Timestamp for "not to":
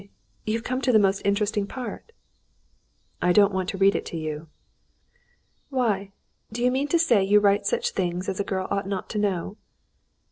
8.87-9.19